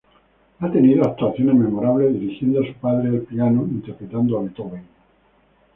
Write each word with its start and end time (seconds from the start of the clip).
Ha 0.57 0.71
tenido 0.71 1.03
actuaciones 1.05 1.53
memorables 1.53 2.19
dirigiendo 2.19 2.59
a 2.61 2.65
su 2.65 2.73
padre 2.73 3.09
al 3.09 3.19
piano 3.21 3.61
interpretando 3.71 4.39
a 4.39 4.41
Beethoven. 4.41 4.83